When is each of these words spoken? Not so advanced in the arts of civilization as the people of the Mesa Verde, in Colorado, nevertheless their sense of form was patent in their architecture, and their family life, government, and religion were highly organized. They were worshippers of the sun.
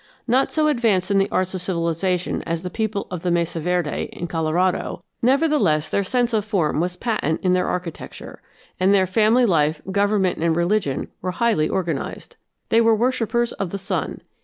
Not 0.25 0.51
so 0.51 0.67
advanced 0.67 1.11
in 1.11 1.19
the 1.19 1.29
arts 1.31 1.53
of 1.53 1.61
civilization 1.61 2.41
as 2.47 2.63
the 2.63 2.71
people 2.71 3.05
of 3.11 3.21
the 3.21 3.29
Mesa 3.29 3.59
Verde, 3.59 4.09
in 4.11 4.25
Colorado, 4.25 5.03
nevertheless 5.21 5.89
their 5.91 6.03
sense 6.03 6.33
of 6.33 6.43
form 6.43 6.79
was 6.79 6.95
patent 6.95 7.39
in 7.43 7.53
their 7.53 7.67
architecture, 7.67 8.41
and 8.79 8.95
their 8.95 9.05
family 9.05 9.45
life, 9.45 9.79
government, 9.91 10.39
and 10.39 10.55
religion 10.55 11.09
were 11.21 11.33
highly 11.33 11.69
organized. 11.69 12.35
They 12.69 12.81
were 12.81 12.95
worshippers 12.95 13.51
of 13.51 13.69
the 13.69 13.77
sun. 13.77 14.21